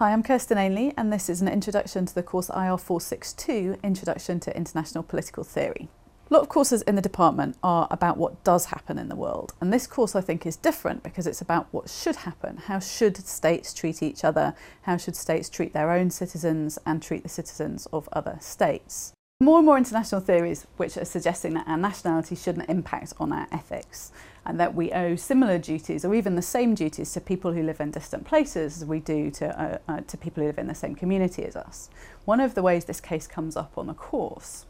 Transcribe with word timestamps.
Hi, 0.00 0.12
I'm 0.12 0.24
Kirsten 0.24 0.58
Ainley, 0.58 0.92
and 0.96 1.12
this 1.12 1.30
is 1.30 1.40
an 1.40 1.46
introduction 1.46 2.04
to 2.04 2.12
the 2.12 2.22
course 2.24 2.48
IR 2.50 2.76
462 2.76 3.78
Introduction 3.84 4.40
to 4.40 4.56
International 4.56 5.04
Political 5.04 5.44
Theory. 5.44 5.88
A 6.28 6.34
lot 6.34 6.40
of 6.42 6.48
courses 6.48 6.82
in 6.82 6.96
the 6.96 7.00
department 7.00 7.54
are 7.62 7.86
about 7.92 8.16
what 8.16 8.42
does 8.42 8.64
happen 8.66 8.98
in 8.98 9.08
the 9.08 9.14
world, 9.14 9.52
and 9.60 9.72
this 9.72 9.86
course 9.86 10.16
I 10.16 10.20
think 10.20 10.46
is 10.46 10.56
different 10.56 11.04
because 11.04 11.28
it's 11.28 11.40
about 11.40 11.68
what 11.70 11.88
should 11.88 12.16
happen. 12.16 12.56
How 12.66 12.80
should 12.80 13.16
states 13.18 13.72
treat 13.72 14.02
each 14.02 14.24
other? 14.24 14.56
How 14.82 14.96
should 14.96 15.14
states 15.14 15.48
treat 15.48 15.72
their 15.72 15.92
own 15.92 16.10
citizens 16.10 16.76
and 16.84 17.00
treat 17.00 17.22
the 17.22 17.28
citizens 17.28 17.86
of 17.92 18.08
other 18.12 18.36
states? 18.40 19.13
More 19.40 19.58
and 19.58 19.66
more 19.66 19.76
international 19.76 20.20
theories 20.20 20.64
which 20.76 20.96
are 20.96 21.04
suggesting 21.04 21.54
that 21.54 21.66
our 21.66 21.76
nationality 21.76 22.36
shouldn't 22.36 22.68
impact 22.68 23.14
on 23.18 23.32
our 23.32 23.48
ethics 23.50 24.12
and 24.46 24.60
that 24.60 24.76
we 24.76 24.92
owe 24.92 25.16
similar 25.16 25.58
duties 25.58 26.04
or 26.04 26.14
even 26.14 26.36
the 26.36 26.42
same 26.42 26.72
duties 26.76 27.12
to 27.12 27.20
people 27.20 27.52
who 27.52 27.64
live 27.64 27.80
in 27.80 27.90
distant 27.90 28.24
places 28.24 28.76
as 28.80 28.84
we 28.86 29.00
do 29.00 29.32
to, 29.32 29.60
uh, 29.60 29.78
uh, 29.92 30.00
to 30.06 30.16
people 30.16 30.42
who 30.42 30.46
live 30.46 30.58
in 30.58 30.68
the 30.68 30.74
same 30.74 30.94
community 30.94 31.44
as 31.44 31.56
us. 31.56 31.90
One 32.24 32.38
of 32.38 32.54
the 32.54 32.62
ways 32.62 32.84
this 32.84 33.00
case 33.00 33.26
comes 33.26 33.56
up 33.56 33.76
on 33.76 33.88
the 33.88 33.94
course 33.94 34.66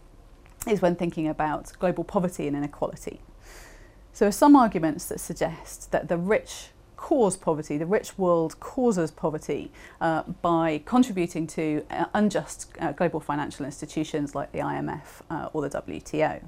is 0.66 0.80
when 0.80 0.96
thinking 0.96 1.28
about 1.28 1.72
global 1.78 2.02
poverty 2.02 2.46
and 2.48 2.56
inequality. 2.56 3.20
So 4.14 4.24
there 4.24 4.28
are 4.30 4.32
some 4.32 4.56
arguments 4.56 5.06
that 5.08 5.20
suggest 5.20 5.90
that 5.92 6.08
the 6.08 6.16
rich 6.16 6.70
cause 6.96 7.36
poverty. 7.36 7.78
The 7.78 7.86
rich 7.86 8.18
world 8.18 8.58
causes 8.60 9.10
poverty 9.10 9.70
uh, 10.00 10.22
by 10.22 10.82
contributing 10.84 11.46
to 11.48 11.84
uh, 11.90 12.06
unjust 12.14 12.68
uh, 12.80 12.92
global 12.92 13.20
financial 13.20 13.64
institutions 13.66 14.34
like 14.34 14.52
the 14.52 14.58
IMF 14.58 15.22
uh, 15.30 15.48
or 15.52 15.68
the 15.68 15.82
WTO. 15.82 16.42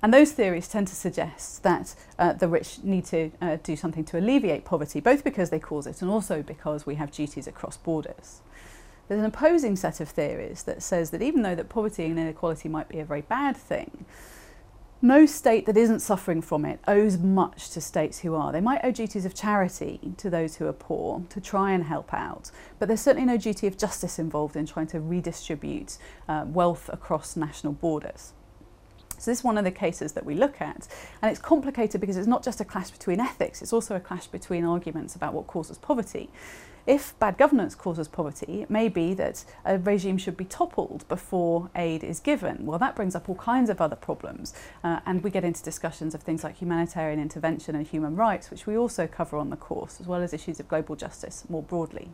And 0.00 0.14
those 0.14 0.30
theories 0.30 0.68
tend 0.68 0.86
to 0.88 0.94
suggest 0.94 1.64
that 1.64 1.96
uh, 2.20 2.32
the 2.32 2.46
rich 2.46 2.78
need 2.84 3.04
to 3.06 3.32
uh, 3.40 3.56
do 3.62 3.74
something 3.74 4.04
to 4.04 4.18
alleviate 4.18 4.64
poverty, 4.64 5.00
both 5.00 5.24
because 5.24 5.50
they 5.50 5.58
cause 5.58 5.88
it 5.88 6.00
and 6.02 6.10
also 6.10 6.40
because 6.42 6.86
we 6.86 6.94
have 6.96 7.10
duties 7.10 7.48
across 7.48 7.76
borders. 7.76 8.40
There's 9.08 9.18
an 9.20 9.24
opposing 9.26 9.74
set 9.74 10.00
of 10.00 10.08
theories 10.08 10.62
that 10.64 10.82
says 10.82 11.10
that 11.10 11.22
even 11.22 11.42
though 11.42 11.54
that 11.54 11.68
poverty 11.68 12.04
and 12.06 12.18
inequality 12.18 12.68
might 12.68 12.88
be 12.88 13.00
a 13.00 13.04
very 13.04 13.22
bad 13.22 13.56
thing, 13.56 14.04
No 15.00 15.26
state 15.26 15.66
that 15.66 15.76
isn't 15.76 16.00
suffering 16.00 16.40
from 16.42 16.64
it 16.64 16.80
owes 16.88 17.18
much 17.18 17.70
to 17.70 17.80
states 17.80 18.18
who 18.20 18.34
are. 18.34 18.50
They 18.50 18.60
might 18.60 18.84
owe 18.84 18.90
duties 18.90 19.24
of 19.24 19.32
charity 19.32 20.00
to 20.16 20.28
those 20.28 20.56
who 20.56 20.66
are 20.66 20.72
poor 20.72 21.22
to 21.28 21.40
try 21.40 21.70
and 21.70 21.84
help 21.84 22.12
out, 22.12 22.50
but 22.80 22.88
there's 22.88 23.00
certainly 23.00 23.26
no 23.26 23.36
duty 23.36 23.68
of 23.68 23.78
justice 23.78 24.18
involved 24.18 24.56
in 24.56 24.66
trying 24.66 24.88
to 24.88 24.98
redistribute 25.00 25.98
uh, 26.28 26.46
wealth 26.48 26.90
across 26.92 27.36
national 27.36 27.74
borders. 27.74 28.32
So 29.18 29.30
this 29.32 29.38
is 29.40 29.44
one 29.44 29.58
of 29.58 29.64
the 29.64 29.70
cases 29.72 30.12
that 30.12 30.24
we 30.24 30.34
look 30.34 30.60
at. 30.60 30.86
And 31.20 31.30
it's 31.30 31.40
complicated 31.40 32.00
because 32.00 32.16
it's 32.16 32.28
not 32.28 32.42
just 32.44 32.60
a 32.60 32.64
clash 32.64 32.90
between 32.90 33.18
ethics, 33.20 33.60
it's 33.62 33.72
also 33.72 33.96
a 33.96 34.00
clash 34.00 34.26
between 34.28 34.64
arguments 34.64 35.14
about 35.16 35.34
what 35.34 35.46
causes 35.48 35.76
poverty. 35.76 36.30
If 36.86 37.18
bad 37.18 37.36
governance 37.36 37.74
causes 37.74 38.06
poverty, 38.08 38.62
it 38.62 38.70
may 38.70 38.88
be 38.88 39.12
that 39.14 39.44
a 39.66 39.76
regime 39.76 40.16
should 40.18 40.36
be 40.38 40.44
toppled 40.46 41.04
before 41.08 41.68
aid 41.74 42.02
is 42.02 42.18
given. 42.20 42.64
Well, 42.64 42.78
that 42.78 42.96
brings 42.96 43.14
up 43.14 43.28
all 43.28 43.34
kinds 43.34 43.68
of 43.68 43.80
other 43.82 43.96
problems. 43.96 44.54
Uh, 44.82 45.00
and 45.04 45.22
we 45.22 45.30
get 45.30 45.44
into 45.44 45.62
discussions 45.62 46.14
of 46.14 46.22
things 46.22 46.42
like 46.44 46.56
humanitarian 46.58 47.20
intervention 47.20 47.74
and 47.74 47.86
human 47.86 48.14
rights, 48.16 48.48
which 48.50 48.66
we 48.66 48.78
also 48.78 49.06
cover 49.06 49.36
on 49.36 49.50
the 49.50 49.56
course, 49.56 50.00
as 50.00 50.06
well 50.06 50.22
as 50.22 50.32
issues 50.32 50.60
of 50.60 50.68
global 50.68 50.94
justice 50.96 51.44
more 51.50 51.62
broadly. 51.62 52.08